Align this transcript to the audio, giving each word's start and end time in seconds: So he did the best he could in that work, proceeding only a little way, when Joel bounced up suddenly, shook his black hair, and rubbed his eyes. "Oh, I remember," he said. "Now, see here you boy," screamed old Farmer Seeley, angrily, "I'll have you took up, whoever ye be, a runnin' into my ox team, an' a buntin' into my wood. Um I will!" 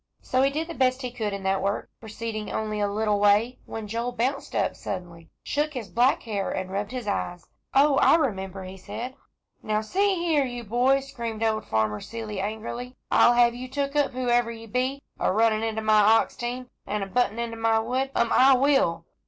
So 0.23 0.41
he 0.41 0.49
did 0.49 0.67
the 0.67 0.73
best 0.73 1.03
he 1.03 1.11
could 1.11 1.31
in 1.31 1.43
that 1.43 1.61
work, 1.61 1.87
proceeding 1.99 2.51
only 2.51 2.79
a 2.79 2.87
little 2.91 3.19
way, 3.19 3.59
when 3.67 3.87
Joel 3.87 4.11
bounced 4.13 4.55
up 4.55 4.75
suddenly, 4.75 5.29
shook 5.43 5.75
his 5.75 5.89
black 5.91 6.23
hair, 6.23 6.49
and 6.49 6.71
rubbed 6.71 6.89
his 6.91 7.07
eyes. 7.07 7.45
"Oh, 7.75 7.97
I 7.97 8.15
remember," 8.15 8.63
he 8.63 8.77
said. 8.77 9.13
"Now, 9.61 9.81
see 9.81 10.15
here 10.15 10.43
you 10.43 10.63
boy," 10.63 11.01
screamed 11.01 11.43
old 11.43 11.65
Farmer 11.67 11.99
Seeley, 12.01 12.39
angrily, 12.39 12.95
"I'll 13.11 13.33
have 13.33 13.53
you 13.53 13.67
took 13.69 13.95
up, 13.95 14.13
whoever 14.13 14.49
ye 14.51 14.65
be, 14.65 15.03
a 15.19 15.31
runnin' 15.31 15.61
into 15.61 15.83
my 15.83 15.99
ox 16.01 16.35
team, 16.35 16.71
an' 16.87 17.03
a 17.03 17.05
buntin' 17.05 17.37
into 17.37 17.57
my 17.57 17.77
wood. 17.77 18.09
Um 18.15 18.31
I 18.31 18.55
will!" 18.57 19.05